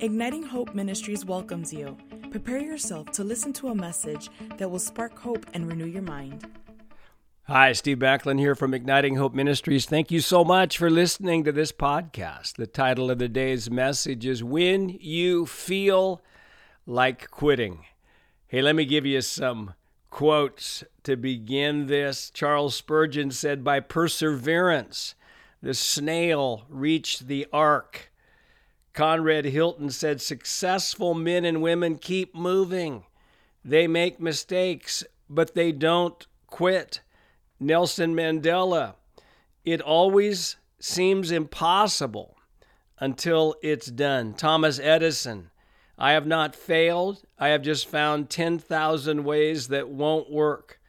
Igniting 0.00 0.42
Hope 0.42 0.74
Ministries 0.74 1.24
welcomes 1.24 1.72
you. 1.72 1.96
Prepare 2.30 2.58
yourself 2.58 3.10
to 3.12 3.24
listen 3.24 3.54
to 3.54 3.68
a 3.68 3.74
message 3.74 4.28
that 4.58 4.70
will 4.70 4.78
spark 4.78 5.18
hope 5.18 5.46
and 5.54 5.66
renew 5.66 5.86
your 5.86 6.02
mind. 6.02 6.46
Hi, 7.44 7.72
Steve 7.72 7.98
Backlund 7.98 8.38
here 8.38 8.54
from 8.54 8.74
Igniting 8.74 9.16
Hope 9.16 9.32
Ministries. 9.32 9.86
Thank 9.86 10.10
you 10.10 10.20
so 10.20 10.44
much 10.44 10.76
for 10.76 10.90
listening 10.90 11.44
to 11.44 11.52
this 11.52 11.72
podcast. 11.72 12.56
The 12.56 12.66
title 12.66 13.10
of 13.10 13.18
the 13.18 13.28
day's 13.28 13.70
message 13.70 14.26
is 14.26 14.44
When 14.44 14.90
You 15.00 15.46
Feel 15.46 16.20
Like 16.84 17.30
Quitting. 17.30 17.86
Hey, 18.48 18.60
let 18.60 18.76
me 18.76 18.84
give 18.84 19.06
you 19.06 19.22
some 19.22 19.72
quotes 20.10 20.84
to 21.04 21.16
begin 21.16 21.86
this. 21.86 22.28
Charles 22.28 22.74
Spurgeon 22.74 23.30
said, 23.30 23.64
By 23.64 23.80
perseverance, 23.80 25.14
the 25.62 25.72
snail 25.72 26.66
reached 26.68 27.28
the 27.28 27.46
ark. 27.50 28.10
Conrad 28.96 29.44
Hilton 29.44 29.90
said, 29.90 30.22
Successful 30.22 31.12
men 31.12 31.44
and 31.44 31.60
women 31.60 31.98
keep 31.98 32.34
moving. 32.34 33.04
They 33.62 33.86
make 33.86 34.18
mistakes, 34.18 35.04
but 35.28 35.54
they 35.54 35.70
don't 35.70 36.26
quit. 36.46 37.02
Nelson 37.60 38.16
Mandela, 38.16 38.94
it 39.66 39.82
always 39.82 40.56
seems 40.80 41.30
impossible 41.30 42.38
until 42.98 43.54
it's 43.62 43.88
done. 43.88 44.32
Thomas 44.32 44.78
Edison, 44.78 45.50
I 45.98 46.12
have 46.12 46.26
not 46.26 46.56
failed. 46.56 47.22
I 47.38 47.48
have 47.48 47.60
just 47.60 47.86
found 47.86 48.30
10,000 48.30 49.24
ways 49.24 49.68
that 49.68 49.90
won't 49.90 50.30
work. 50.30 50.80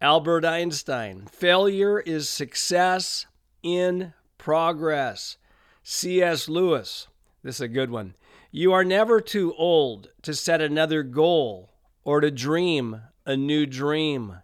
Albert 0.00 0.46
Einstein, 0.46 1.26
failure 1.30 2.00
is 2.00 2.30
success 2.30 3.26
in 3.62 4.14
progress. 4.38 5.36
C.S. 5.82 6.48
Lewis, 6.48 7.08
this 7.46 7.56
is 7.56 7.60
a 7.60 7.68
good 7.68 7.92
one. 7.92 8.16
You 8.50 8.72
are 8.72 8.82
never 8.82 9.20
too 9.20 9.54
old 9.56 10.08
to 10.22 10.34
set 10.34 10.60
another 10.60 11.04
goal 11.04 11.70
or 12.02 12.20
to 12.20 12.32
dream 12.32 13.02
a 13.24 13.36
new 13.36 13.66
dream. 13.66 14.38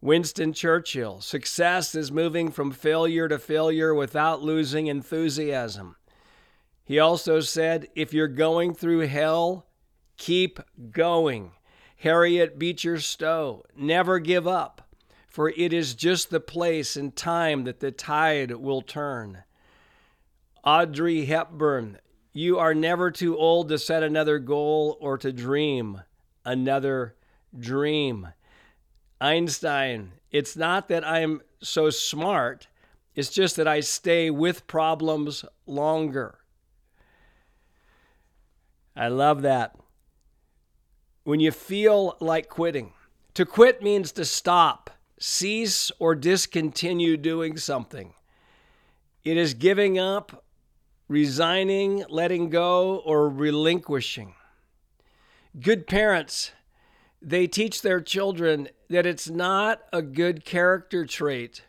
Winston 0.00 0.52
Churchill, 0.52 1.20
success 1.20 1.94
is 1.94 2.10
moving 2.10 2.50
from 2.50 2.72
failure 2.72 3.28
to 3.28 3.38
failure 3.38 3.94
without 3.94 4.42
losing 4.42 4.88
enthusiasm. 4.88 5.94
He 6.84 6.98
also 6.98 7.38
said, 7.38 7.86
if 7.94 8.12
you're 8.12 8.26
going 8.26 8.74
through 8.74 9.06
hell, 9.06 9.68
keep 10.16 10.58
going. 10.90 11.52
Harriet 11.98 12.58
Beecher 12.58 12.98
Stowe, 12.98 13.62
never 13.76 14.18
give 14.18 14.48
up, 14.48 14.88
for 15.28 15.50
it 15.50 15.72
is 15.72 15.94
just 15.94 16.30
the 16.30 16.40
place 16.40 16.96
and 16.96 17.14
time 17.14 17.62
that 17.62 17.78
the 17.78 17.92
tide 17.92 18.50
will 18.50 18.82
turn. 18.82 19.44
Audrey 20.64 21.26
Hepburn, 21.26 21.98
you 22.38 22.56
are 22.56 22.72
never 22.72 23.10
too 23.10 23.36
old 23.36 23.68
to 23.68 23.76
set 23.76 24.04
another 24.04 24.38
goal 24.38 24.96
or 25.00 25.18
to 25.18 25.32
dream 25.32 26.00
another 26.44 27.16
dream. 27.58 28.28
Einstein, 29.20 30.12
it's 30.30 30.56
not 30.56 30.86
that 30.86 31.04
I'm 31.04 31.42
so 31.60 31.90
smart, 31.90 32.68
it's 33.16 33.30
just 33.30 33.56
that 33.56 33.66
I 33.66 33.80
stay 33.80 34.30
with 34.30 34.68
problems 34.68 35.44
longer. 35.66 36.38
I 38.94 39.08
love 39.08 39.42
that. 39.42 39.74
When 41.24 41.40
you 41.40 41.50
feel 41.50 42.16
like 42.20 42.48
quitting, 42.48 42.92
to 43.34 43.44
quit 43.46 43.82
means 43.82 44.12
to 44.12 44.24
stop, 44.24 44.90
cease, 45.18 45.90
or 45.98 46.14
discontinue 46.14 47.16
doing 47.16 47.56
something. 47.56 48.14
It 49.24 49.36
is 49.36 49.54
giving 49.54 49.98
up, 49.98 50.44
resigning, 51.08 52.04
letting 52.08 52.50
go, 52.50 52.98
or 52.98 53.28
relinquishing. 53.28 54.34
Good 55.58 55.86
parents, 55.86 56.52
they 57.20 57.46
teach 57.46 57.82
their 57.82 58.00
children 58.00 58.68
that 58.90 59.06
it's 59.06 59.28
not 59.28 59.80
a 59.92 60.02
good 60.02 60.44
character 60.44 61.04
trait 61.04 61.64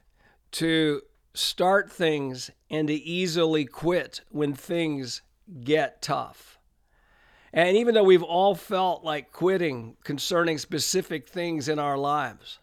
to 0.52 1.02
start 1.34 1.92
things 1.92 2.52
and 2.70 2.88
to 2.88 2.94
easily 2.94 3.66
quit 3.66 4.22
when 4.30 4.54
things 4.54 5.22
get 5.64 6.02
tough. 6.02 6.60
And 7.52 7.78
even 7.78 7.96
though 7.96 8.04
we've 8.04 8.24
all 8.24 8.54
felt 8.54 9.04
like 9.04 9.32
quitting 9.32 9.96
concerning 10.04 10.58
specific 10.58 11.28
things 11.28 11.68
in 11.68 11.80
our 11.80 11.98
lives, 11.98 12.60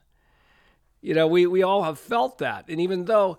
you 1.01 1.15
know, 1.15 1.27
we, 1.27 1.47
we 1.47 1.63
all 1.63 1.83
have 1.83 1.99
felt 1.99 2.39
that. 2.39 2.67
And 2.69 2.81
even 2.81 3.05
though, 3.05 3.39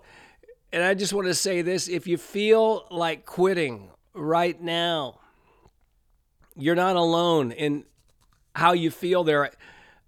and 0.72 0.82
I 0.82 0.94
just 0.94 1.12
want 1.12 1.26
to 1.26 1.34
say 1.34 1.62
this 1.62 1.88
if 1.88 2.06
you 2.06 2.18
feel 2.18 2.86
like 2.90 3.24
quitting 3.24 3.90
right 4.14 4.60
now, 4.60 5.20
you're 6.56 6.74
not 6.74 6.96
alone 6.96 7.52
in 7.52 7.84
how 8.54 8.72
you 8.72 8.90
feel 8.90 9.24
there. 9.24 9.50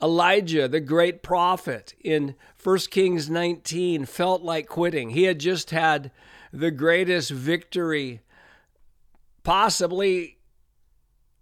Elijah, 0.03 0.67
the 0.67 0.81
great 0.81 1.23
prophet 1.23 1.95
in 2.03 2.35
1 2.63 2.79
Kings 2.91 3.29
19, 3.29 4.07
felt 4.07 4.43
like 4.43 4.67
quitting. 4.67 5.11
He 5.11 5.25
had 5.25 5.39
just 5.39 5.71
had 5.71 6.11
the 6.53 6.71
greatest 6.71 7.31
victory 7.31 8.21
possibly 9.43 10.39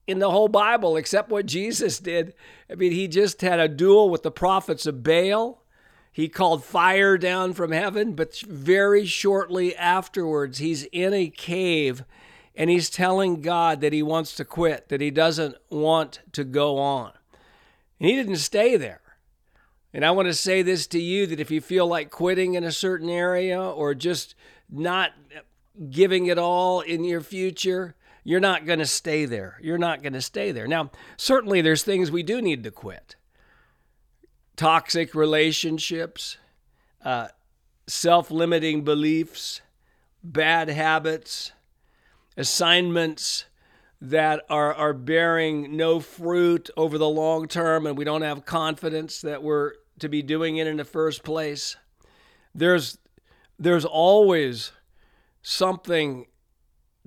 in 0.06 0.18
the 0.18 0.30
whole 0.30 0.48
Bible 0.48 0.96
except 0.96 1.30
what 1.30 1.46
Jesus 1.46 1.98
did. 1.98 2.34
I 2.70 2.74
mean, 2.74 2.92
he 2.92 3.08
just 3.08 3.40
had 3.42 3.60
a 3.60 3.68
duel 3.68 4.10
with 4.10 4.22
the 4.22 4.30
prophets 4.30 4.86
of 4.86 5.02
Baal. 5.02 5.62
He 6.12 6.28
called 6.28 6.64
fire 6.64 7.16
down 7.16 7.52
from 7.52 7.72
heaven, 7.72 8.14
but 8.14 8.36
very 8.40 9.06
shortly 9.06 9.76
afterwards, 9.76 10.58
he's 10.58 10.84
in 10.84 11.14
a 11.14 11.28
cave 11.28 12.04
and 12.56 12.68
he's 12.68 12.90
telling 12.90 13.40
God 13.40 13.80
that 13.80 13.92
he 13.92 14.02
wants 14.02 14.34
to 14.34 14.44
quit, 14.44 14.88
that 14.88 15.00
he 15.00 15.12
doesn't 15.12 15.56
want 15.70 16.20
to 16.32 16.42
go 16.42 16.78
on. 16.78 17.12
And 18.00 18.08
he 18.10 18.16
didn't 18.16 18.36
stay 18.36 18.76
there. 18.76 19.00
And 19.94 20.04
I 20.04 20.10
want 20.10 20.26
to 20.26 20.34
say 20.34 20.62
this 20.62 20.86
to 20.88 21.00
you 21.00 21.26
that 21.28 21.40
if 21.40 21.52
you 21.52 21.60
feel 21.60 21.86
like 21.86 22.10
quitting 22.10 22.54
in 22.54 22.64
a 22.64 22.72
certain 22.72 23.08
area 23.08 23.62
or 23.62 23.94
just 23.94 24.34
not 24.68 25.12
giving 25.88 26.26
it 26.26 26.36
all 26.36 26.80
in 26.80 27.04
your 27.04 27.20
future, 27.20 27.94
you're 28.24 28.40
not 28.40 28.66
going 28.66 28.80
to 28.80 28.86
stay 28.86 29.24
there. 29.24 29.56
You're 29.62 29.78
not 29.78 30.02
going 30.02 30.12
to 30.12 30.20
stay 30.20 30.50
there. 30.50 30.66
Now, 30.66 30.90
certainly 31.16 31.60
there's 31.60 31.84
things 31.84 32.10
we 32.10 32.22
do 32.22 32.42
need 32.42 32.64
to 32.64 32.70
quit 32.70 33.14
toxic 34.58 35.14
relationships, 35.14 36.36
uh, 37.02 37.28
self 37.86 38.30
limiting 38.30 38.84
beliefs, 38.84 39.62
bad 40.22 40.68
habits, 40.68 41.52
assignments 42.36 43.46
that 44.00 44.44
are, 44.50 44.74
are 44.74 44.92
bearing 44.92 45.76
no 45.76 46.00
fruit 46.00 46.68
over 46.76 46.98
the 46.98 47.08
long 47.08 47.48
term 47.48 47.86
and 47.86 47.96
we 47.96 48.04
don't 48.04 48.22
have 48.22 48.44
confidence 48.44 49.22
that 49.22 49.42
we're 49.42 49.72
to 49.98 50.08
be 50.08 50.22
doing 50.22 50.58
it 50.58 50.66
in 50.66 50.76
the 50.76 50.84
first 50.84 51.24
place. 51.24 51.76
There's 52.54 52.98
there's 53.58 53.84
always 53.84 54.72
something 55.42 56.26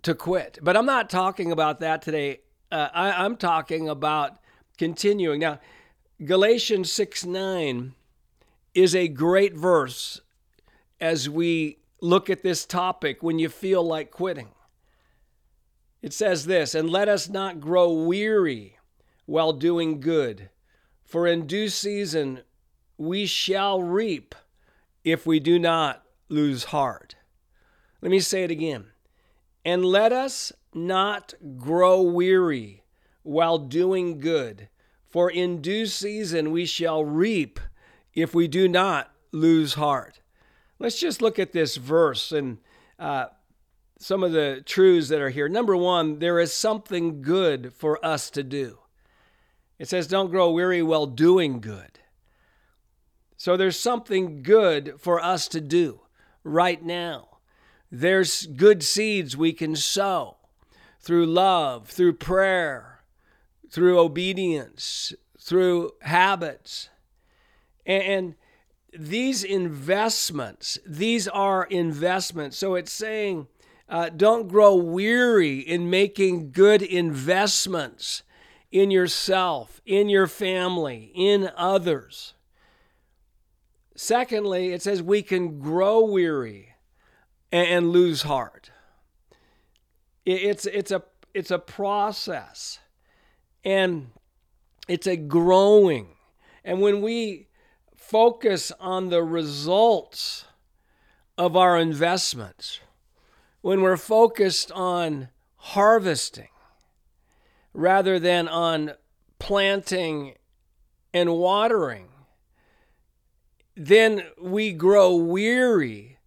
to 0.03 0.15
quit. 0.15 0.59
But 0.61 0.75
I'm 0.75 0.85
not 0.85 1.09
talking 1.09 1.51
about 1.51 1.79
that 1.79 2.01
today. 2.01 2.41
Uh, 2.71 2.89
I, 2.93 3.23
I'm 3.23 3.37
talking 3.37 3.87
about 3.87 4.37
continuing. 4.77 5.39
Now, 5.39 5.59
Galatians 6.23 6.91
6 6.91 7.25
9 7.25 7.93
is 8.75 8.93
a 8.93 9.07
great 9.07 9.55
verse 9.55 10.21
as 10.99 11.27
we 11.27 11.79
look 11.99 12.29
at 12.29 12.43
this 12.43 12.63
topic 12.63 13.23
when 13.23 13.39
you 13.39 13.49
feel 13.49 13.81
like 13.83 14.11
quitting. 14.11 14.49
It 16.03 16.13
says 16.13 16.45
this, 16.45 16.75
and 16.75 16.91
let 16.91 17.09
us 17.09 17.27
not 17.27 17.59
grow 17.59 17.91
weary 17.91 18.77
while 19.25 19.51
doing 19.51 19.99
good, 19.99 20.49
for 21.03 21.25
in 21.25 21.47
due 21.47 21.69
season 21.69 22.41
we 22.97 23.25
shall 23.25 23.81
reap 23.81 24.35
if 25.03 25.25
we 25.25 25.39
do 25.39 25.57
not 25.57 26.03
lose 26.29 26.65
heart. 26.65 27.15
Let 27.99 28.11
me 28.11 28.19
say 28.19 28.43
it 28.43 28.51
again. 28.51 28.85
And 29.65 29.83
let 29.83 30.13
us 30.13 30.51
not 30.71 31.33
grow 31.57 32.01
weary 32.03 32.83
while 33.23 33.57
doing 33.57 34.19
good, 34.19 34.69
for 35.11 35.29
in 35.29 35.61
due 35.61 35.85
season 35.85 36.51
we 36.51 36.65
shall 36.65 37.03
reap 37.03 37.59
if 38.13 38.33
we 38.33 38.47
do 38.47 38.67
not 38.67 39.11
lose 39.31 39.75
heart. 39.75 40.21
Let's 40.79 40.99
just 40.99 41.21
look 41.21 41.37
at 41.37 41.51
this 41.51 41.75
verse 41.75 42.31
and 42.31 42.57
uh, 42.97 43.27
some 43.99 44.23
of 44.23 44.31
the 44.31 44.63
truths 44.65 45.09
that 45.09 45.21
are 45.21 45.29
here. 45.29 45.47
Number 45.47 45.77
one, 45.77 46.19
there 46.19 46.39
is 46.39 46.51
something 46.51 47.21
good 47.21 47.73
for 47.73 48.03
us 48.03 48.29
to 48.31 48.43
do. 48.43 48.79
It 49.77 49.87
says, 49.87 50.07
Don't 50.07 50.31
grow 50.31 50.51
weary 50.51 50.81
while 50.81 51.05
doing 51.05 51.59
good. 51.59 51.99
So 53.37 53.57
there's 53.57 53.79
something 53.79 54.43
good 54.43 54.95
for 54.99 55.19
us 55.19 55.47
to 55.49 55.61
do 55.61 56.01
right 56.43 56.83
now. 56.83 57.39
There's 57.91 58.45
good 58.45 58.83
seeds 58.83 59.35
we 59.35 59.51
can 59.51 59.75
sow 59.75 60.37
through 60.99 61.25
love, 61.25 61.87
through 61.87 62.13
prayer, 62.13 62.90
through 63.71 63.99
obedience, 63.99 65.15
through 65.39 65.91
habits. 66.01 66.89
And 67.87 68.35
these 68.93 69.43
investments, 69.43 70.77
these 70.85 71.27
are 71.27 71.63
investments. 71.63 72.57
So 72.57 72.75
it's 72.75 72.91
saying 72.91 73.47
Uh, 73.91 74.07
don't 74.07 74.47
grow 74.47 74.73
weary 74.73 75.59
in 75.59 75.89
making 75.89 76.49
good 76.53 76.81
investments 76.81 78.23
in 78.71 78.89
yourself, 78.89 79.81
in 79.85 80.07
your 80.07 80.27
family, 80.27 81.11
in 81.13 81.51
others. 81.57 82.33
Secondly, 83.93 84.71
it 84.71 84.81
says 84.81 85.03
we 85.03 85.21
can 85.21 85.59
grow 85.59 86.05
weary 86.05 86.69
and, 87.51 87.91
lose 87.91 88.21
heart. 88.21 88.71
It's, 90.25 90.65
it's, 90.65 90.91
a, 90.91 91.03
it's 91.33 91.51
a 91.51 91.59
process 91.59 92.79
and 93.63 94.11
it's 94.87 95.07
a 95.07 95.15
growing. 95.15 96.15
And 96.63 96.81
when 96.81 97.01
we 97.01 97.47
focus 97.95 98.71
on 98.79 99.09
the 99.09 99.23
results 99.23 100.45
of 101.37 101.55
our 101.55 101.77
investments, 101.77 102.79
when 103.61 103.81
we're 103.81 103.97
focused 103.97 104.71
on 104.71 105.29
harvesting 105.55 106.49
rather 107.73 108.19
than 108.19 108.47
on 108.47 108.93
planting 109.39 110.33
and 111.13 111.33
watering, 111.33 112.07
then 113.75 114.23
we 114.39 114.73
grow 114.73 115.15
weary 115.15 116.17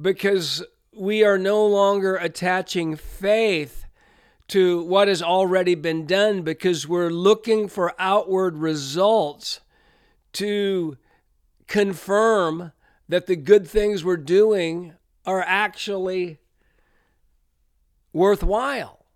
because 0.00 0.62
we 0.94 1.24
are 1.24 1.38
no 1.38 1.64
longer 1.66 2.16
attaching 2.16 2.96
faith 2.96 3.79
to 4.50 4.82
what 4.82 5.06
has 5.06 5.22
already 5.22 5.76
been 5.76 6.06
done 6.06 6.42
because 6.42 6.86
we're 6.86 7.10
looking 7.10 7.68
for 7.68 7.94
outward 8.00 8.56
results 8.56 9.60
to 10.32 10.96
confirm 11.68 12.72
that 13.08 13.26
the 13.26 13.36
good 13.36 13.66
things 13.66 14.04
we're 14.04 14.16
doing 14.16 14.92
are 15.24 15.42
actually 15.46 16.38
worthwhile. 18.12 19.06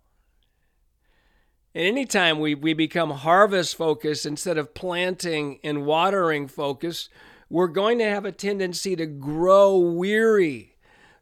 And 1.73 1.85
anytime 1.85 2.39
we, 2.39 2.55
we 2.55 2.73
become 2.73 3.09
harvest 3.09 3.75
focused 3.75 4.25
instead 4.25 4.57
of 4.57 4.73
planting 4.73 5.59
and 5.65 5.85
watering 5.85 6.47
focused, 6.47 7.09
we're 7.49 7.67
going 7.67 7.97
to 7.97 8.05
have 8.05 8.23
a 8.23 8.31
tendency 8.31 8.95
to 8.95 9.05
grow 9.05 9.77
weary. 9.77 10.74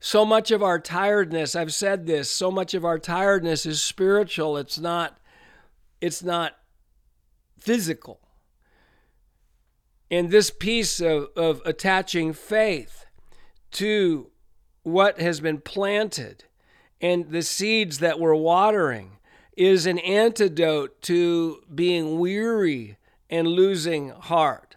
So 0.06 0.26
much 0.26 0.52
of 0.52 0.62
our 0.62 0.80
tiredness, 0.80 1.56
I've 1.56 1.74
said 1.74 2.08
this, 2.08 2.30
so 2.30 2.52
much 2.52 2.74
of 2.74 2.84
our 2.84 3.00
tiredness 3.00 3.66
is 3.66 3.82
spiritual. 3.82 4.58
It's 4.58 4.78
not 4.78 5.18
it's 6.02 6.22
not 6.22 6.58
physical. 7.58 8.20
And 10.12 10.30
this 10.30 10.50
piece 10.50 11.00
of, 11.00 11.30
of 11.38 11.62
attaching 11.64 12.34
faith 12.34 13.06
to 13.72 14.30
what 14.82 15.22
has 15.22 15.40
been 15.40 15.62
planted 15.62 16.44
and 17.00 17.30
the 17.30 17.42
seeds 17.42 18.00
that 18.00 18.20
we're 18.20 18.36
watering 18.36 19.20
is 19.56 19.86
an 19.86 20.00
antidote 20.00 21.02
to 21.04 21.64
being 21.74 22.20
weary 22.20 22.98
and 23.30 23.48
losing 23.48 24.10
heart. 24.10 24.76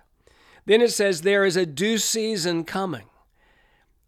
Then 0.66 0.80
it 0.80 0.92
says, 0.92 1.22
There 1.22 1.44
is 1.44 1.56
a 1.56 1.66
due 1.66 1.98
season 1.98 2.62
coming. 2.62 3.06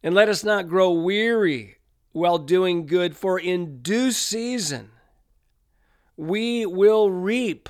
And 0.09 0.15
let 0.15 0.31
us 0.31 0.43
not 0.43 0.69
grow 0.69 0.91
weary 0.91 1.77
while 2.13 2.39
doing 2.39 2.87
good, 2.87 3.15
for 3.15 3.39
in 3.39 3.83
due 3.83 4.11
season 4.11 4.89
we 6.17 6.65
will 6.65 7.11
reap 7.11 7.69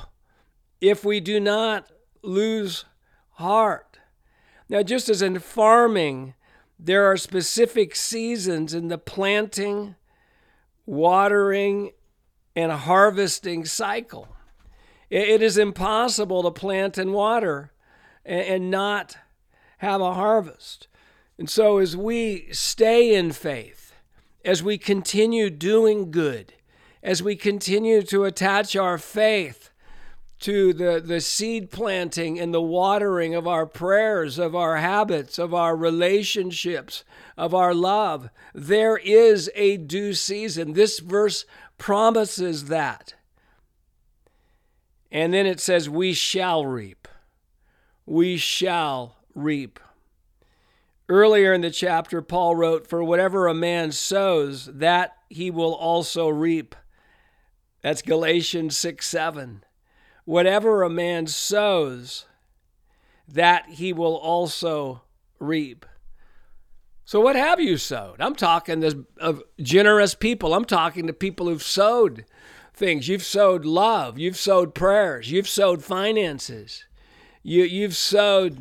if 0.80 1.04
we 1.04 1.18
do 1.18 1.40
not 1.40 1.90
lose 2.22 2.84
heart. 3.30 3.98
Now, 4.68 4.84
just 4.84 5.08
as 5.08 5.20
in 5.20 5.40
farming, 5.40 6.34
there 6.78 7.06
are 7.06 7.16
specific 7.16 7.96
seasons 7.96 8.72
in 8.72 8.86
the 8.86 8.98
planting, 8.98 9.96
watering, 10.86 11.90
and 12.54 12.70
harvesting 12.70 13.64
cycle. 13.64 14.28
It 15.10 15.42
is 15.42 15.58
impossible 15.58 16.44
to 16.44 16.52
plant 16.52 16.98
and 16.98 17.12
water 17.12 17.72
and 18.24 18.70
not 18.70 19.18
have 19.78 20.00
a 20.00 20.14
harvest. 20.14 20.86
And 21.38 21.48
so, 21.48 21.78
as 21.78 21.96
we 21.96 22.48
stay 22.50 23.14
in 23.14 23.30
faith, 23.32 23.94
as 24.44 24.62
we 24.62 24.76
continue 24.76 25.50
doing 25.50 26.10
good, 26.10 26.54
as 27.02 27.22
we 27.22 27.36
continue 27.36 28.02
to 28.02 28.24
attach 28.24 28.74
our 28.74 28.98
faith 28.98 29.70
to 30.40 30.72
the, 30.72 31.00
the 31.04 31.20
seed 31.20 31.70
planting 31.70 32.38
and 32.38 32.54
the 32.54 32.62
watering 32.62 33.34
of 33.34 33.46
our 33.46 33.66
prayers, 33.66 34.38
of 34.38 34.54
our 34.54 34.76
habits, 34.76 35.38
of 35.38 35.52
our 35.52 35.76
relationships, 35.76 37.04
of 37.36 37.54
our 37.54 37.74
love, 37.74 38.30
there 38.54 38.96
is 38.96 39.50
a 39.54 39.76
due 39.76 40.14
season. 40.14 40.72
This 40.72 40.98
verse 40.98 41.44
promises 41.76 42.66
that. 42.66 43.14
And 45.10 45.32
then 45.32 45.46
it 45.46 45.60
says, 45.60 45.88
We 45.88 46.12
shall 46.12 46.66
reap. 46.66 47.08
We 48.06 48.36
shall 48.36 49.16
reap. 49.34 49.80
Earlier 51.08 51.54
in 51.54 51.62
the 51.62 51.70
chapter, 51.70 52.20
Paul 52.20 52.54
wrote, 52.54 52.86
For 52.86 53.02
whatever 53.02 53.46
a 53.46 53.54
man 53.54 53.92
sows, 53.92 54.66
that 54.66 55.16
he 55.30 55.50
will 55.50 55.74
also 55.74 56.28
reap. 56.28 56.76
That's 57.82 58.02
Galatians 58.02 58.76
6 58.76 59.06
7. 59.06 59.64
Whatever 60.24 60.82
a 60.82 60.90
man 60.90 61.26
sows, 61.26 62.26
that 63.26 63.66
he 63.70 63.92
will 63.92 64.16
also 64.16 65.02
reap. 65.38 65.86
So, 67.06 67.20
what 67.20 67.36
have 67.36 67.58
you 67.58 67.78
sowed? 67.78 68.20
I'm 68.20 68.34
talking 68.34 68.82
to 68.82 69.06
of 69.18 69.42
generous 69.58 70.14
people. 70.14 70.52
I'm 70.52 70.66
talking 70.66 71.06
to 71.06 71.14
people 71.14 71.46
who've 71.46 71.62
sowed 71.62 72.26
things. 72.74 73.08
You've 73.08 73.24
sowed 73.24 73.64
love. 73.64 74.18
You've 74.18 74.36
sowed 74.36 74.74
prayers. 74.74 75.30
You've 75.30 75.48
sowed 75.48 75.82
finances. 75.82 76.84
You, 77.42 77.64
you've 77.64 77.96
sowed 77.96 78.58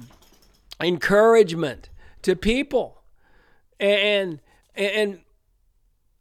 encouragement 0.79 1.89
to 2.27 2.35
people. 2.35 3.01
And, 3.79 4.41
and 4.75 5.21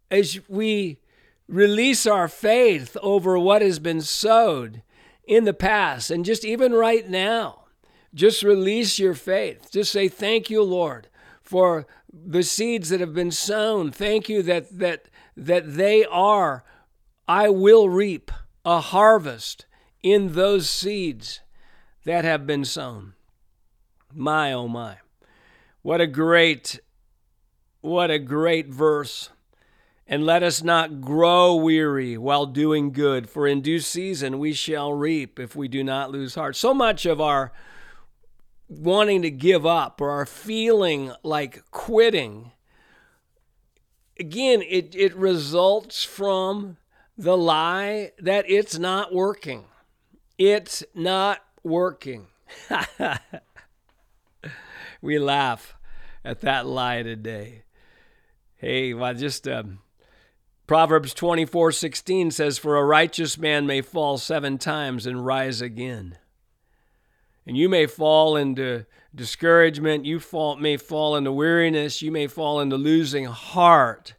as 0.08 0.38
we 0.49 1.00
release 1.49 2.06
our 2.06 2.29
faith 2.29 2.97
over 3.03 3.37
what 3.37 3.61
has 3.61 3.81
been 3.81 4.00
sowed 4.00 4.82
in 5.25 5.43
the 5.43 5.53
past, 5.53 6.12
and 6.12 6.25
just 6.25 6.44
even 6.44 6.73
right 6.73 7.08
now, 7.08 7.64
just 8.14 8.44
release 8.44 9.00
your 9.00 9.14
faith. 9.14 9.73
Just 9.73 9.91
say, 9.91 10.06
Thank 10.06 10.49
you, 10.49 10.62
Lord, 10.62 11.08
for 11.43 11.88
the 12.12 12.44
seeds 12.44 12.91
that 12.91 13.00
have 13.00 13.12
been 13.12 13.32
sown. 13.32 13.91
Thank 13.91 14.29
you 14.29 14.44
that, 14.44 14.79
that, 14.79 15.08
that 15.37 15.75
they 15.75 16.05
are, 16.05 16.62
I 17.26 17.48
will 17.48 17.89
reap 17.89 18.31
a 18.65 18.81
harvest 18.81 19.67
in 20.05 20.34
those 20.34 20.70
seeds 20.70 21.41
that 22.05 22.25
have 22.25 22.46
been 22.46 22.65
sown. 22.65 23.15
My, 24.15 24.53
oh, 24.53 24.69
my. 24.69 24.98
What 25.86 26.00
a 26.00 26.08
great, 26.08 26.81
what 27.81 28.10
a 28.10 28.19
great 28.19 28.66
verse. 28.66 29.31
And 30.08 30.26
let 30.26 30.43
us 30.43 30.60
not 30.60 31.00
grow 31.00 31.55
weary 31.55 32.19
while 32.19 32.44
doing 32.44 32.90
good, 32.90 33.31
for 33.31 33.46
in 33.46 33.60
due 33.60 33.78
season 33.78 34.40
we 34.40 34.52
shall 34.52 34.93
reap 34.93 35.38
if 35.38 35.55
we 35.55 35.69
do 35.69 35.84
not 35.84 36.10
lose 36.10 36.34
heart. 36.34 36.56
So 36.56 36.74
much 36.74 37.06
of 37.06 37.20
our 37.20 37.52
wanting 38.69 39.22
to 39.22 39.31
give 39.31 39.64
up 39.64 40.00
or 40.00 40.10
our 40.10 40.26
feeling 40.26 41.12
like 41.22 41.62
quitting, 41.70 42.50
again, 44.19 44.62
it, 44.62 44.93
it 44.96 45.14
results 45.14 46.02
from 46.02 46.78
the 47.16 47.36
lie 47.36 48.10
that 48.19 48.44
it's 48.50 48.76
not 48.76 49.14
working. 49.14 49.66
It's 50.36 50.82
not 50.96 51.44
working. 51.62 52.26
we 55.00 55.20
laugh 55.20 55.75
at 56.26 56.40
that 56.40 56.66
lie 56.66 57.02
today. 57.02 57.62
Hey, 58.56 58.92
well, 58.92 59.14
just 59.14 59.46
um, 59.46 59.78
Proverbs 60.66 61.14
24 61.14 61.72
16 61.72 62.32
says, 62.32 62.58
For 62.58 62.76
a 62.76 62.84
righteous 62.84 63.38
man 63.38 63.66
may 63.66 63.80
fall 63.80 64.18
seven 64.18 64.58
times 64.58 65.06
and 65.06 65.24
rise 65.24 65.60
again. 65.60 66.18
And 67.46 67.56
you 67.56 67.68
may 67.68 67.86
fall 67.86 68.36
into 68.36 68.86
discouragement, 69.14 70.04
you 70.04 70.18
fall, 70.18 70.56
may 70.56 70.76
fall 70.76 71.14
into 71.14 71.30
weariness, 71.30 72.02
you 72.02 72.10
may 72.10 72.26
fall 72.26 72.60
into 72.60 72.76
losing 72.76 73.26
heart, 73.26 74.14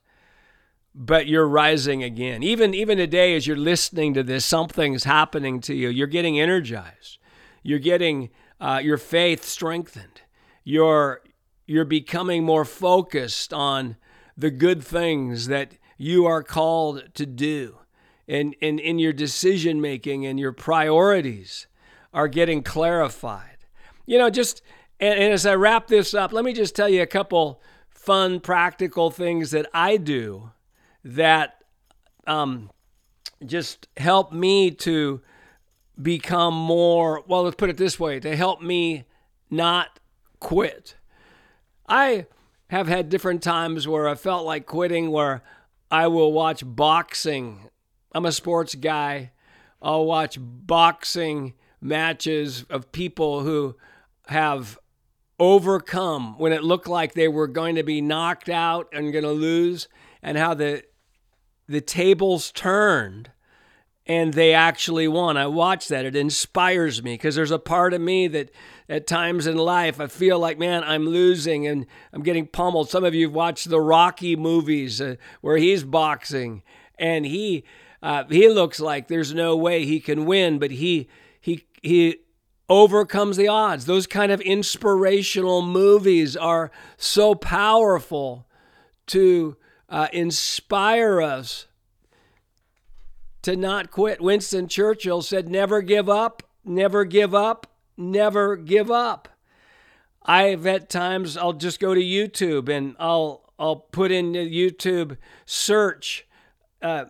but 0.95 1.27
you're 1.27 1.47
rising 1.47 2.03
again. 2.03 2.41
Even, 2.41 2.73
even 2.73 2.97
today, 2.97 3.35
as 3.35 3.45
you're 3.45 3.57
listening 3.57 4.13
to 4.13 4.23
this, 4.23 4.45
something's 4.45 5.03
happening 5.03 5.59
to 5.61 5.75
you. 5.75 5.89
You're 5.89 6.07
getting 6.07 6.39
energized, 6.39 7.17
you're 7.63 7.79
getting 7.79 8.29
uh, 8.61 8.79
your 8.81 8.97
faith 8.97 9.43
strengthened. 9.43 10.21
You're, 10.63 11.21
you're 11.67 11.85
becoming 11.85 12.43
more 12.43 12.65
focused 12.65 13.53
on 13.53 13.97
the 14.35 14.49
good 14.49 14.83
things 14.83 15.47
that 15.47 15.73
you 15.97 16.25
are 16.25 16.41
called 16.41 17.13
to 17.13 17.25
do 17.25 17.77
and, 18.27 18.55
and 18.61 18.79
in 18.79 18.97
your 18.97 19.13
decision 19.13 19.79
making 19.81 20.25
and 20.25 20.39
your 20.39 20.51
priorities 20.51 21.67
are 22.13 22.27
getting 22.27 22.63
clarified. 22.63 23.57
You 24.05 24.17
know, 24.17 24.29
just 24.29 24.61
and, 24.99 25.19
and 25.19 25.33
as 25.33 25.45
I 25.45 25.55
wrap 25.55 25.87
this 25.87 26.13
up, 26.13 26.31
let 26.31 26.43
me 26.43 26.53
just 26.53 26.75
tell 26.75 26.89
you 26.89 27.01
a 27.01 27.07
couple 27.07 27.61
fun, 27.89 28.39
practical 28.39 29.11
things 29.11 29.51
that 29.51 29.67
I 29.73 29.97
do 29.97 30.51
that 31.03 31.63
um, 32.25 32.71
just 33.45 33.87
help 33.97 34.31
me 34.31 34.71
to 34.71 35.21
become 36.01 36.53
more, 36.53 37.23
well, 37.27 37.43
let's 37.43 37.55
put 37.55 37.69
it 37.69 37.77
this 37.77 37.99
way 37.99 38.19
to 38.19 38.35
help 38.35 38.61
me 38.61 39.05
not 39.49 39.99
quit. 40.39 40.95
I 41.87 42.25
have 42.69 42.87
had 42.87 43.09
different 43.09 43.41
times 43.41 43.87
where 43.87 44.07
I 44.07 44.15
felt 44.15 44.45
like 44.45 44.65
quitting, 44.65 45.11
where 45.11 45.41
I 45.89 46.07
will 46.07 46.33
watch 46.33 46.63
boxing. 46.65 47.69
I'm 48.13 48.25
a 48.25 48.31
sports 48.31 48.75
guy. 48.75 49.31
I'll 49.81 50.05
watch 50.05 50.37
boxing 50.39 51.53
matches 51.79 52.65
of 52.69 52.91
people 52.91 53.41
who 53.41 53.75
have 54.27 54.77
overcome 55.39 56.37
when 56.37 56.51
it 56.51 56.63
looked 56.63 56.87
like 56.87 57.13
they 57.13 57.27
were 57.27 57.47
going 57.47 57.75
to 57.75 57.83
be 57.83 58.01
knocked 58.01 58.49
out 58.49 58.89
and 58.91 59.13
going 59.13 59.23
to 59.23 59.31
lose, 59.31 59.87
and 60.21 60.37
how 60.37 60.53
the 60.53 60.83
the 61.67 61.81
tables 61.81 62.51
turned 62.51 63.29
and 64.07 64.33
they 64.33 64.53
actually 64.53 65.07
won. 65.07 65.35
I 65.37 65.47
watch 65.47 65.89
that. 65.89 66.05
It 66.05 66.15
inspires 66.15 67.03
me 67.03 67.13
because 67.13 67.35
there's 67.35 67.51
a 67.51 67.59
part 67.59 67.93
of 67.93 68.01
me 68.01 68.27
that 68.29 68.49
at 68.87 69.05
times 69.05 69.45
in 69.45 69.57
life 69.57 69.99
I 69.99 70.07
feel 70.07 70.39
like, 70.39 70.57
man, 70.57 70.83
I'm 70.85 71.05
losing 71.05 71.67
and 71.67 71.85
I'm 72.13 72.23
getting 72.23 72.47
pummeled. 72.47 72.89
Some 72.89 73.03
of 73.03 73.13
you 73.13 73.27
have 73.27 73.35
watched 73.35 73.69
the 73.69 73.81
Rocky 73.81 74.35
movies 74.35 75.01
uh, 75.01 75.15
where 75.41 75.57
he's 75.57 75.83
boxing 75.83 76.63
and 76.97 77.25
he 77.25 77.65
uh, 78.01 78.23
he 78.29 78.47
looks 78.47 78.79
like 78.79 79.07
there's 79.07 79.33
no 79.33 79.55
way 79.55 79.83
he 79.85 79.99
can 79.99 80.25
win, 80.25 80.59
but 80.59 80.71
he 80.71 81.09
he 81.41 81.65
he 81.81 82.19
overcomes 82.69 83.37
the 83.37 83.47
odds. 83.47 83.85
Those 83.85 84.07
kind 84.07 84.31
of 84.31 84.39
inspirational 84.41 85.61
movies 85.61 86.37
are 86.37 86.71
so 86.95 87.35
powerful 87.35 88.47
to 89.07 89.57
uh, 89.89 90.07
inspire 90.13 91.21
us 91.21 91.66
to 93.41 93.55
not 93.55 93.91
quit. 93.91 94.21
Winston 94.21 94.67
Churchill 94.67 95.21
said, 95.21 95.49
Never 95.49 95.81
give 95.81 96.09
up, 96.09 96.43
never 96.63 97.05
give 97.05 97.33
up, 97.33 97.67
never 97.97 98.55
give 98.55 98.91
up. 98.91 99.29
I've 100.23 100.67
at 100.67 100.89
times 100.89 101.37
I'll 101.37 101.53
just 101.53 101.79
go 101.79 101.93
to 101.93 102.01
YouTube 102.01 102.67
and 102.69 102.95
I'll 102.99 103.47
I'll 103.57 103.77
put 103.77 104.11
in 104.11 104.33
the 104.33 104.39
YouTube 104.39 105.17
search 105.45 106.27
uh, 106.81 107.05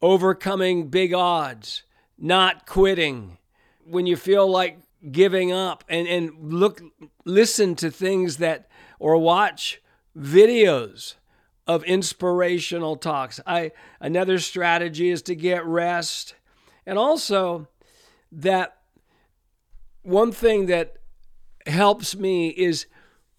overcoming 0.00 0.88
big 0.88 1.12
odds, 1.12 1.82
not 2.16 2.66
quitting. 2.66 3.38
When 3.84 4.06
you 4.06 4.16
feel 4.16 4.46
like 4.50 4.78
giving 5.10 5.52
up 5.52 5.84
and, 5.88 6.06
and 6.06 6.52
look 6.52 6.82
listen 7.24 7.74
to 7.76 7.90
things 7.90 8.38
that 8.38 8.68
or 8.98 9.16
watch 9.16 9.80
videos 10.16 11.14
of 11.68 11.84
inspirational 11.84 12.96
talks. 12.96 13.38
I 13.46 13.72
another 14.00 14.38
strategy 14.38 15.10
is 15.10 15.22
to 15.22 15.36
get 15.36 15.64
rest. 15.66 16.34
And 16.86 16.98
also 16.98 17.68
that 18.32 18.78
one 20.02 20.32
thing 20.32 20.66
that 20.66 20.96
helps 21.66 22.16
me 22.16 22.48
is 22.48 22.86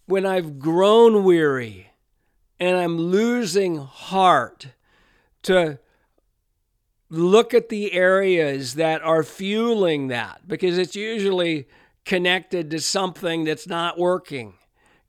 when 0.06 0.26
I've 0.26 0.60
grown 0.60 1.24
weary 1.24 1.90
and 2.60 2.78
I'm 2.78 2.98
losing 2.98 3.78
heart 3.78 4.68
to 5.44 5.80
look 7.10 7.56
at 7.56 7.70
the 7.70 7.94
areas 7.94 8.76
that 8.76 9.02
are 9.02 9.24
fueling 9.24 10.10
that 10.10 10.48
because 10.48 10.78
it's 10.78 10.96
usually 10.96 11.68
connected 12.06 12.70
to 12.70 12.80
something 12.80 13.46
that's 13.46 13.68
not 13.68 13.98
working 13.98 14.54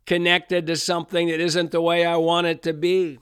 connected 0.06 0.66
to 0.66 0.76
something 0.76 1.28
that 1.28 1.40
isn't 1.40 1.70
the 1.70 1.80
way 1.80 2.04
I 2.04 2.16
want 2.16 2.46
it 2.46 2.62
to 2.64 2.72
be, 2.72 3.18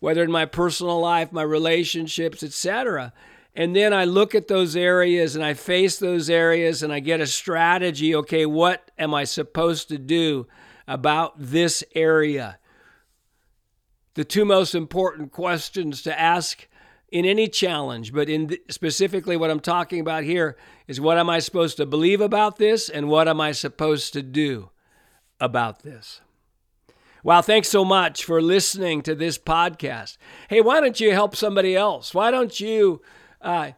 whether 0.00 0.22
in 0.22 0.30
my 0.30 0.44
personal 0.44 1.00
life, 1.00 1.32
my 1.32 1.42
relationships, 1.42 2.42
etc. 2.42 3.12
And 3.54 3.76
then 3.76 3.92
I 3.92 4.04
look 4.04 4.34
at 4.34 4.48
those 4.48 4.76
areas 4.76 5.36
and 5.36 5.44
I 5.44 5.54
face 5.54 5.98
those 5.98 6.30
areas 6.30 6.82
and 6.82 6.92
I 6.92 7.00
get 7.00 7.20
a 7.20 7.26
strategy. 7.26 8.14
Okay, 8.14 8.46
what 8.46 8.90
am 8.98 9.14
I 9.14 9.24
supposed 9.24 9.88
to 9.88 9.98
do 9.98 10.46
about 10.86 11.34
this 11.38 11.84
area? 11.94 12.58
The 14.14 14.24
two 14.24 14.44
most 14.44 14.74
important 14.74 15.32
questions 15.32 16.02
to 16.02 16.18
ask 16.18 16.66
in 17.10 17.26
any 17.26 17.46
challenge, 17.46 18.12
but 18.12 18.28
in 18.28 18.56
specifically 18.70 19.36
what 19.36 19.50
I'm 19.50 19.60
talking 19.60 20.00
about 20.00 20.24
here 20.24 20.56
is 20.88 21.00
what 21.00 21.18
am 21.18 21.28
I 21.28 21.38
supposed 21.38 21.76
to 21.76 21.86
believe 21.86 22.22
about 22.22 22.56
this 22.56 22.88
and 22.88 23.08
what 23.08 23.28
am 23.28 23.40
I 23.40 23.52
supposed 23.52 24.14
to 24.14 24.22
do? 24.22 24.70
About 25.42 25.82
this. 25.82 26.20
Wow, 27.24 27.42
thanks 27.42 27.68
so 27.68 27.84
much 27.84 28.24
for 28.24 28.40
listening 28.40 29.02
to 29.02 29.14
this 29.14 29.38
podcast. 29.38 30.16
Hey, 30.48 30.60
why 30.60 30.80
don't 30.80 30.98
you 30.98 31.12
help 31.12 31.36
somebody 31.36 31.76
else? 31.76 32.14
Why 32.14 32.30
don't 32.30 32.58
you 32.58 33.02
uh, 33.40 33.72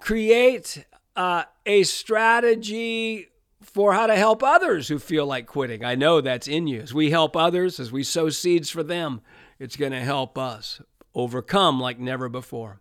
create 0.00 0.84
uh, 1.14 1.44
a 1.64 1.84
strategy 1.84 3.28
for 3.62 3.92
how 3.92 4.06
to 4.06 4.16
help 4.16 4.42
others 4.42 4.88
who 4.88 4.98
feel 4.98 5.26
like 5.26 5.46
quitting? 5.46 5.84
I 5.84 5.94
know 5.94 6.20
that's 6.20 6.48
in 6.48 6.66
you. 6.66 6.80
As 6.80 6.92
we 6.92 7.10
help 7.10 7.36
others, 7.36 7.78
as 7.78 7.92
we 7.92 8.02
sow 8.02 8.28
seeds 8.30 8.70
for 8.70 8.82
them, 8.82 9.20
it's 9.58 9.76
going 9.76 9.92
to 9.92 10.00
help 10.00 10.36
us 10.36 10.80
overcome 11.14 11.78
like 11.80 11.98
never 11.98 12.28
before. 12.28 12.80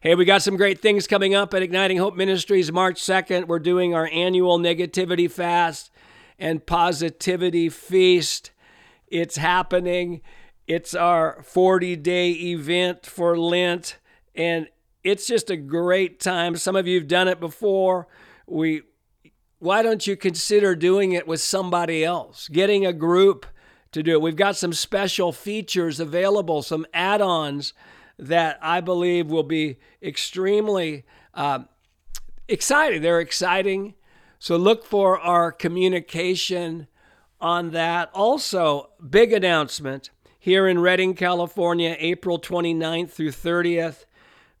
Hey, 0.00 0.14
we 0.14 0.24
got 0.24 0.42
some 0.42 0.56
great 0.56 0.80
things 0.80 1.06
coming 1.06 1.34
up 1.34 1.52
at 1.54 1.62
Igniting 1.62 1.98
Hope 1.98 2.16
Ministries 2.16 2.72
March 2.72 3.02
2nd. 3.02 3.48
We're 3.48 3.58
doing 3.58 3.94
our 3.94 4.08
annual 4.12 4.58
negativity 4.58 5.30
fast 5.30 5.90
and 6.40 6.66
positivity 6.66 7.68
feast. 7.68 8.50
It's 9.06 9.36
happening. 9.36 10.22
It's 10.66 10.94
our 10.94 11.42
40 11.42 11.96
day 11.96 12.30
event 12.30 13.04
for 13.04 13.38
Lent, 13.38 13.98
and 14.34 14.68
it's 15.04 15.26
just 15.26 15.50
a 15.50 15.56
great 15.56 16.18
time. 16.18 16.56
Some 16.56 16.76
of 16.76 16.86
you 16.86 16.98
have 16.98 17.08
done 17.08 17.28
it 17.28 17.38
before. 17.38 18.08
We, 18.46 18.82
why 19.58 19.82
don't 19.82 20.06
you 20.06 20.16
consider 20.16 20.74
doing 20.74 21.12
it 21.12 21.26
with 21.26 21.40
somebody 21.40 22.04
else? 22.04 22.48
Getting 22.48 22.86
a 22.86 22.92
group 22.92 23.46
to 23.92 24.02
do 24.02 24.12
it. 24.12 24.22
We've 24.22 24.36
got 24.36 24.56
some 24.56 24.72
special 24.72 25.32
features 25.32 26.00
available, 26.00 26.62
some 26.62 26.86
add 26.94 27.20
ons 27.20 27.74
that 28.18 28.58
I 28.62 28.80
believe 28.80 29.30
will 29.30 29.42
be 29.42 29.78
extremely 30.02 31.04
uh, 31.34 31.60
exciting. 32.48 33.02
They're 33.02 33.20
exciting. 33.20 33.94
So 34.42 34.56
look 34.56 34.86
for 34.86 35.20
our 35.20 35.52
communication 35.52 36.86
on 37.42 37.72
that. 37.72 38.10
Also, 38.14 38.88
big 39.06 39.34
announcement 39.34 40.08
here 40.38 40.66
in 40.66 40.80
Redding, 40.80 41.12
California, 41.12 41.94
April 41.98 42.40
29th 42.40 43.10
through 43.10 43.32
30th. 43.32 44.06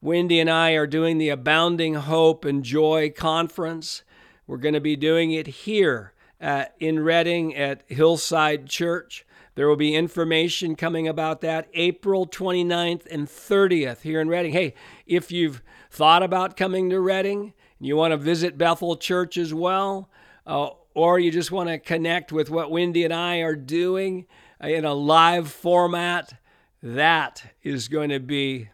Wendy 0.02 0.38
and 0.38 0.50
I 0.50 0.72
are 0.72 0.86
doing 0.86 1.16
the 1.16 1.30
Abounding 1.30 1.94
Hope 1.94 2.44
and 2.44 2.62
Joy 2.62 3.08
Conference. 3.08 4.02
We're 4.46 4.58
going 4.58 4.74
to 4.74 4.82
be 4.82 4.96
doing 4.96 5.32
it 5.32 5.46
here 5.46 6.12
at, 6.38 6.74
in 6.78 7.00
Redding 7.00 7.56
at 7.56 7.82
Hillside 7.86 8.66
Church. 8.66 9.24
There 9.54 9.66
will 9.66 9.76
be 9.76 9.94
information 9.94 10.76
coming 10.76 11.08
about 11.08 11.40
that 11.40 11.70
April 11.72 12.26
29th 12.26 13.06
and 13.10 13.26
30th 13.26 14.02
here 14.02 14.20
in 14.20 14.28
Redding. 14.28 14.52
Hey, 14.52 14.74
if 15.06 15.32
you've 15.32 15.62
thought 15.90 16.22
about 16.22 16.54
coming 16.54 16.90
to 16.90 17.00
Redding 17.00 17.54
you 17.80 17.96
want 17.96 18.12
to 18.12 18.16
visit 18.16 18.58
Bethel 18.58 18.96
Church 18.96 19.36
as 19.36 19.54
well, 19.54 20.10
uh, 20.46 20.68
or 20.94 21.18
you 21.18 21.30
just 21.30 21.50
want 21.50 21.68
to 21.68 21.78
connect 21.78 22.30
with 22.30 22.50
what 22.50 22.70
Wendy 22.70 23.04
and 23.04 23.14
I 23.14 23.38
are 23.38 23.56
doing 23.56 24.26
in 24.60 24.84
a 24.84 24.94
live 24.94 25.50
format, 25.50 26.34
that 26.82 27.54
is 27.62 27.88
going 27.88 28.10
to 28.10 28.20
be 28.20 28.68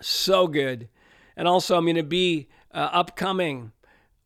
so 0.00 0.46
good. 0.46 0.88
And 1.36 1.46
also, 1.46 1.76
I'm 1.76 1.84
going 1.84 1.96
to 1.96 2.02
be 2.02 2.48
uh, 2.72 2.88
upcoming. 2.92 3.72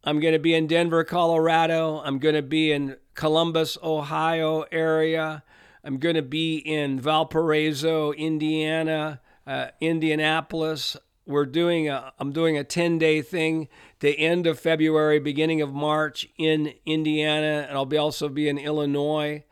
I'm 0.05 0.21
going 0.21 0.35
to 0.35 0.39
be 0.39 0.55
in 0.55 0.67
Denver, 0.67 1.05
Colorado. 1.05 2.01
I'm 2.05 2.19
going 2.19 2.35
to 2.35 2.43
be 2.43 2.73
in 2.73 2.97
Columbus, 3.15 3.79
Ohio 3.83 4.65
area. 4.71 5.43
I'm 5.83 5.99
going 5.99 6.17
to 6.17 6.23
be 6.23 6.57
in 6.57 7.01
Valparaiso, 7.01 8.13
Indiana, 8.13 9.21
uh, 9.47 9.69
Indianapolis. 9.81 10.97
We're 11.27 11.47
doing 11.47 11.89
a, 11.89 12.13
I'm 12.19 12.33
doing 12.33 12.59
a 12.59 12.65
10 12.65 12.99
day 12.99 13.23
thing 13.23 13.69
the 14.01 14.19
end 14.19 14.47
of 14.47 14.61
February, 14.61 15.19
beginning 15.19 15.63
of 15.63 15.73
March 15.73 16.29
in 16.37 16.75
Indiana, 16.85 17.67
and 17.67 17.77
I'll 17.77 17.87
be 17.87 17.97
also 17.97 18.29
be 18.29 18.49
in 18.49 18.59
Illinois. 18.59 19.45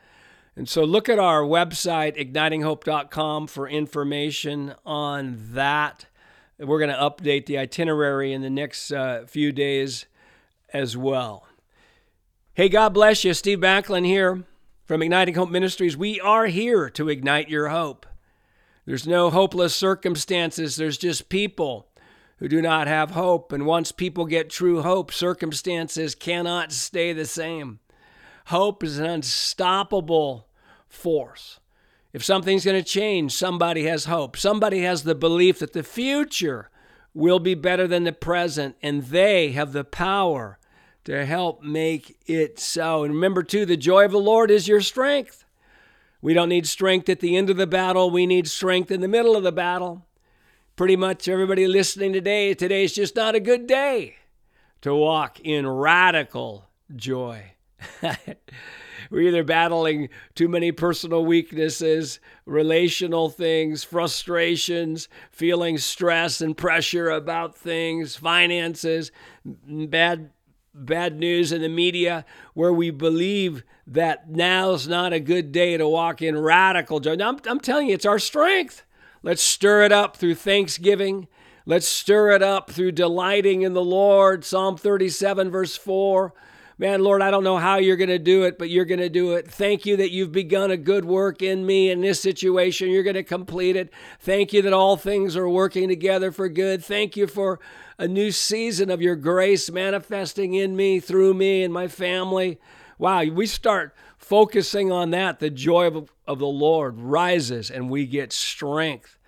And 0.54 0.68
so 0.68 0.84
look 0.84 1.08
at 1.08 1.18
our 1.18 1.40
website, 1.42 2.18
ignitinghope.com, 2.18 3.46
for 3.46 3.66
information 3.66 4.74
on 4.84 5.38
that. 5.52 6.06
We're 6.58 6.78
going 6.78 6.90
to 6.90 6.96
update 6.96 7.46
the 7.46 7.56
itinerary 7.56 8.34
in 8.34 8.42
the 8.42 8.50
next 8.50 8.92
uh, 8.92 9.24
few 9.26 9.50
days 9.50 10.04
as 10.74 10.96
well. 10.96 11.46
Hey, 12.52 12.68
God 12.68 12.90
bless 12.90 13.24
you. 13.24 13.32
Steve 13.32 13.60
Backlund 13.60 14.04
here 14.04 14.44
from 14.84 15.02
Igniting 15.02 15.36
Hope 15.36 15.48
Ministries. 15.48 15.96
We 15.96 16.20
are 16.20 16.46
here 16.46 16.90
to 16.90 17.08
ignite 17.08 17.48
your 17.48 17.70
hope. 17.70 18.04
There's 18.84 19.06
no 19.06 19.30
hopeless 19.30 19.74
circumstances, 19.74 20.76
there's 20.76 20.98
just 20.98 21.28
people 21.28 21.88
who 22.38 22.48
do 22.48 22.60
not 22.60 22.88
have 22.88 23.12
hope. 23.12 23.52
And 23.52 23.66
once 23.66 23.92
people 23.92 24.26
get 24.26 24.50
true 24.50 24.82
hope, 24.82 25.12
circumstances 25.12 26.16
cannot 26.16 26.72
stay 26.72 27.12
the 27.12 27.24
same. 27.24 27.78
Hope 28.46 28.82
is 28.82 28.98
an 28.98 29.06
unstoppable 29.06 30.48
force. 30.88 31.60
If 32.12 32.24
something's 32.24 32.64
going 32.64 32.82
to 32.82 32.88
change, 32.88 33.32
somebody 33.32 33.84
has 33.84 34.06
hope. 34.06 34.36
Somebody 34.36 34.80
has 34.82 35.04
the 35.04 35.14
belief 35.14 35.60
that 35.60 35.72
the 35.72 35.84
future 35.84 36.68
will 37.14 37.38
be 37.38 37.54
better 37.54 37.86
than 37.86 38.04
the 38.04 38.12
present, 38.12 38.74
and 38.82 39.04
they 39.04 39.52
have 39.52 39.72
the 39.72 39.84
power 39.84 40.58
to 41.04 41.24
help 41.24 41.62
make 41.62 42.18
it 42.26 42.58
so. 42.58 43.04
And 43.04 43.14
remember, 43.14 43.42
too, 43.42 43.64
the 43.64 43.76
joy 43.76 44.04
of 44.04 44.12
the 44.12 44.18
Lord 44.18 44.50
is 44.50 44.68
your 44.68 44.80
strength. 44.80 45.44
We 46.22 46.34
don't 46.34 46.48
need 46.48 46.68
strength 46.68 47.08
at 47.08 47.18
the 47.18 47.36
end 47.36 47.50
of 47.50 47.56
the 47.56 47.66
battle, 47.66 48.10
we 48.10 48.26
need 48.26 48.48
strength 48.48 48.92
in 48.92 49.00
the 49.00 49.08
middle 49.08 49.36
of 49.36 49.42
the 49.42 49.52
battle. 49.52 50.06
Pretty 50.76 50.96
much 50.96 51.28
everybody 51.28 51.66
listening 51.66 52.12
today, 52.12 52.54
today 52.54 52.84
is 52.84 52.94
just 52.94 53.16
not 53.16 53.34
a 53.34 53.40
good 53.40 53.66
day 53.66 54.16
to 54.80 54.94
walk 54.94 55.40
in 55.40 55.66
radical 55.66 56.70
joy. 56.94 57.52
We're 59.10 59.28
either 59.28 59.44
battling 59.44 60.08
too 60.34 60.48
many 60.48 60.72
personal 60.72 61.24
weaknesses, 61.24 62.20
relational 62.46 63.28
things, 63.28 63.84
frustrations, 63.84 65.08
feeling 65.32 65.76
stress 65.76 66.40
and 66.40 66.56
pressure 66.56 67.10
about 67.10 67.54
things, 67.54 68.16
finances, 68.16 69.10
bad 69.44 70.30
bad 70.74 71.18
news 71.18 71.52
in 71.52 71.60
the 71.60 71.68
media 71.68 72.24
where 72.54 72.72
we 72.72 72.90
believe 72.90 73.62
that 73.86 74.30
now's 74.30 74.88
not 74.88 75.12
a 75.12 75.20
good 75.20 75.52
day 75.52 75.76
to 75.76 75.86
walk 75.88 76.22
in 76.22 76.38
radical 76.38 77.00
joy. 77.00 77.12
I'm, 77.12 77.38
I'm 77.46 77.60
telling 77.60 77.88
you, 77.88 77.94
it's 77.94 78.06
our 78.06 78.18
strength. 78.18 78.84
Let's 79.22 79.42
stir 79.42 79.82
it 79.82 79.92
up 79.92 80.16
through 80.16 80.36
thanksgiving. 80.36 81.28
Let's 81.66 81.86
stir 81.86 82.30
it 82.32 82.42
up 82.42 82.70
through 82.70 82.92
delighting 82.92 83.62
in 83.62 83.72
the 83.72 83.84
Lord. 83.84 84.44
Psalm 84.44 84.76
37, 84.76 85.50
verse 85.50 85.76
4 85.76 86.32
man, 86.78 87.02
Lord, 87.02 87.22
I 87.22 87.30
don't 87.30 87.44
know 87.44 87.58
how 87.58 87.76
you're 87.76 87.96
going 87.96 88.08
to 88.08 88.18
do 88.18 88.42
it, 88.44 88.58
but 88.58 88.70
you're 88.70 88.84
going 88.84 89.00
to 89.00 89.08
do 89.08 89.32
it. 89.32 89.50
Thank 89.50 89.86
you 89.86 89.96
that 89.98 90.10
you've 90.10 90.32
begun 90.32 90.70
a 90.70 90.76
good 90.76 91.04
work 91.04 91.42
in 91.42 91.64
me 91.64 91.90
in 91.90 92.00
this 92.00 92.20
situation. 92.20 92.90
You're 92.90 93.02
going 93.02 93.14
to 93.14 93.22
complete 93.22 93.76
it. 93.76 93.92
Thank 94.20 94.52
you 94.52 94.62
that 94.62 94.72
all 94.72 94.96
things 94.96 95.36
are 95.36 95.48
working 95.48 95.88
together 95.88 96.32
for 96.32 96.48
good. 96.48 96.84
Thank 96.84 97.16
you 97.16 97.26
for 97.26 97.60
a 97.98 98.08
new 98.08 98.30
season 98.30 98.90
of 98.90 99.00
your 99.00 99.16
grace 99.16 99.70
manifesting 99.70 100.54
in 100.54 100.74
me, 100.74 101.00
through 101.00 101.34
me, 101.34 101.62
and 101.62 101.72
my 101.72 101.88
family. 101.88 102.58
Wow, 102.98 103.24
we 103.24 103.46
start 103.46 103.94
focusing 104.16 104.90
on 104.90 105.10
that. 105.10 105.40
The 105.40 105.50
joy 105.50 105.86
of, 105.88 106.10
of 106.26 106.38
the 106.38 106.46
Lord 106.46 106.98
rises 106.98 107.70
and 107.70 107.90
we 107.90 108.06
get 108.06 108.32
strength 108.32 109.18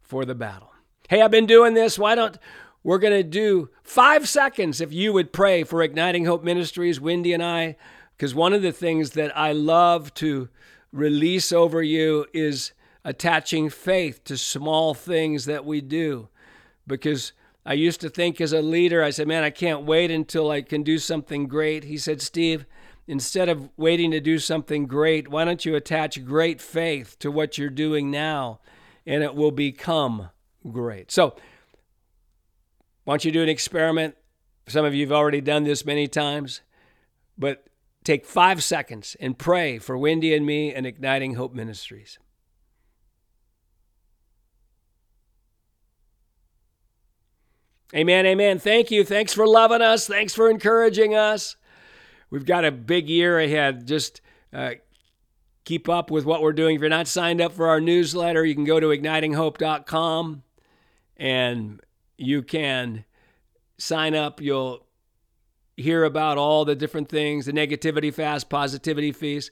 for 0.00 0.24
the 0.24 0.34
battle. 0.34 0.72
Hey, 1.08 1.20
I've 1.20 1.30
been 1.30 1.46
doing 1.46 1.74
this. 1.74 1.98
Why 1.98 2.14
don't 2.14 2.38
we're 2.82 2.98
going 2.98 3.12
to 3.12 3.22
do 3.22 3.70
five 3.82 4.28
seconds 4.28 4.80
if 4.80 4.92
you 4.92 5.12
would 5.12 5.32
pray 5.32 5.64
for 5.64 5.82
Igniting 5.82 6.24
Hope 6.24 6.42
Ministries, 6.42 7.00
Wendy 7.00 7.32
and 7.32 7.42
I, 7.42 7.76
because 8.16 8.34
one 8.34 8.52
of 8.52 8.62
the 8.62 8.72
things 8.72 9.10
that 9.10 9.36
I 9.36 9.52
love 9.52 10.12
to 10.14 10.48
release 10.92 11.52
over 11.52 11.82
you 11.82 12.26
is 12.32 12.72
attaching 13.04 13.70
faith 13.70 14.22
to 14.24 14.36
small 14.36 14.94
things 14.94 15.44
that 15.46 15.64
we 15.64 15.80
do. 15.80 16.28
Because 16.86 17.32
I 17.64 17.74
used 17.74 18.00
to 18.00 18.10
think 18.10 18.40
as 18.40 18.52
a 18.52 18.60
leader, 18.62 19.02
I 19.02 19.10
said, 19.10 19.28
man, 19.28 19.44
I 19.44 19.50
can't 19.50 19.82
wait 19.82 20.10
until 20.10 20.50
I 20.50 20.62
can 20.62 20.82
do 20.82 20.98
something 20.98 21.46
great. 21.46 21.84
He 21.84 21.96
said, 21.96 22.20
Steve, 22.20 22.66
instead 23.06 23.48
of 23.48 23.70
waiting 23.76 24.10
to 24.10 24.20
do 24.20 24.38
something 24.38 24.86
great, 24.86 25.28
why 25.28 25.44
don't 25.44 25.64
you 25.64 25.74
attach 25.76 26.24
great 26.24 26.60
faith 26.60 27.18
to 27.20 27.30
what 27.30 27.58
you're 27.58 27.70
doing 27.70 28.10
now 28.10 28.60
and 29.06 29.22
it 29.22 29.34
will 29.34 29.50
become 29.50 30.28
great. 30.70 31.10
So, 31.10 31.34
why 33.04 33.14
don't 33.14 33.24
you 33.24 33.32
do 33.32 33.42
an 33.42 33.48
experiment? 33.48 34.16
Some 34.68 34.84
of 34.84 34.94
you 34.94 35.04
have 35.04 35.12
already 35.12 35.40
done 35.40 35.64
this 35.64 35.84
many 35.84 36.06
times, 36.06 36.60
but 37.36 37.66
take 38.04 38.24
five 38.24 38.62
seconds 38.62 39.16
and 39.20 39.36
pray 39.36 39.78
for 39.78 39.98
Wendy 39.98 40.34
and 40.34 40.46
me 40.46 40.72
and 40.72 40.86
Igniting 40.86 41.34
Hope 41.34 41.52
Ministries. 41.52 42.18
Amen, 47.94 48.24
amen. 48.24 48.58
Thank 48.58 48.90
you. 48.90 49.04
Thanks 49.04 49.34
for 49.34 49.46
loving 49.46 49.82
us. 49.82 50.06
Thanks 50.06 50.32
for 50.32 50.48
encouraging 50.48 51.14
us. 51.14 51.56
We've 52.30 52.46
got 52.46 52.64
a 52.64 52.72
big 52.72 53.10
year 53.10 53.38
ahead. 53.38 53.86
Just 53.86 54.22
uh, 54.50 54.72
keep 55.64 55.90
up 55.90 56.10
with 56.10 56.24
what 56.24 56.40
we're 56.40 56.54
doing. 56.54 56.76
If 56.76 56.80
you're 56.80 56.88
not 56.88 57.06
signed 57.06 57.42
up 57.42 57.52
for 57.52 57.68
our 57.68 57.80
newsletter, 57.82 58.46
you 58.46 58.54
can 58.54 58.64
go 58.64 58.80
to 58.80 58.86
ignitinghope.com 58.86 60.42
and 61.18 61.80
you 62.22 62.42
can 62.42 63.04
sign 63.78 64.14
up. 64.14 64.40
You'll 64.40 64.86
hear 65.76 66.04
about 66.04 66.38
all 66.38 66.64
the 66.64 66.76
different 66.76 67.08
things 67.08 67.46
the 67.46 67.52
negativity 67.52 68.14
fast, 68.14 68.48
positivity 68.48 69.10
feast. 69.12 69.50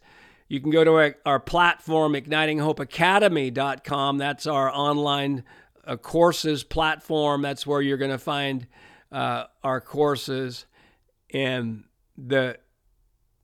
You 0.49 0.61
can 0.61 0.71
go 0.71 0.85
to 0.85 0.95
our, 0.95 1.17
our 1.25 1.41
platform, 1.41 2.13
ignitinghopeacademy.com. 2.15 4.19
That's 4.19 4.47
our 4.47 4.71
online 4.71 5.45
uh, 5.85 5.97
courses 5.97 6.63
platform. 6.65 7.43
That's 7.43 7.67
where 7.67 7.81
you're 7.81 7.99
going 7.99 8.11
to 8.11 8.19
find 8.19 8.67
uh, 9.13 9.45
our 9.63 9.81
courses. 9.81 10.67
And 11.33 11.85
the 12.17 12.59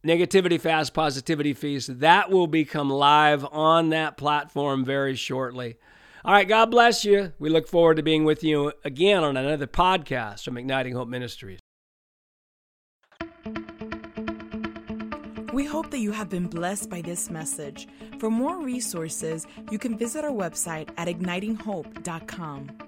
Negativity 0.04 0.60
Fast 0.60 0.92
Positivity 0.94 1.54
Feast, 1.54 2.00
that 2.00 2.28
will 2.30 2.48
become 2.48 2.90
live 2.90 3.44
on 3.44 3.90
that 3.90 4.16
platform 4.16 4.84
very 4.84 5.14
shortly. 5.14 5.76
All 6.26 6.32
right, 6.32 6.48
God 6.48 6.72
bless 6.72 7.04
you. 7.04 7.32
We 7.38 7.50
look 7.50 7.68
forward 7.68 7.98
to 7.98 8.02
being 8.02 8.24
with 8.24 8.42
you 8.42 8.72
again 8.84 9.22
on 9.22 9.36
another 9.36 9.68
podcast 9.68 10.42
from 10.42 10.58
Igniting 10.58 10.92
Hope 10.92 11.06
Ministries. 11.06 11.60
We 15.52 15.64
hope 15.64 15.92
that 15.92 16.00
you 16.00 16.10
have 16.10 16.28
been 16.28 16.48
blessed 16.48 16.90
by 16.90 17.00
this 17.00 17.30
message. 17.30 17.86
For 18.18 18.28
more 18.28 18.60
resources, 18.60 19.46
you 19.70 19.78
can 19.78 19.96
visit 19.96 20.24
our 20.24 20.32
website 20.32 20.90
at 20.96 21.06
ignitinghope.com. 21.06 22.85